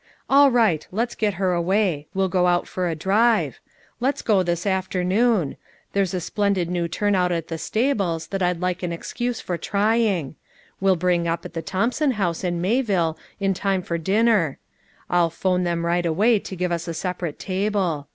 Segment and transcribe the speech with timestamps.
[0.27, 3.59] "All right, let's get her away; we'll go out for a drive.
[3.99, 5.57] Let's go this afternoon;
[5.93, 10.37] there's a splendid new turnout at the stables that I'd like an excuse for trying.
[10.79, 14.57] We'll bring up at the Thompson House in Mayville in time for dinner;
[15.07, 18.07] I'll 'phone them right away to give us a separate table.